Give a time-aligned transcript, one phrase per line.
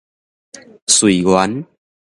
[0.87, 1.63] 瑞源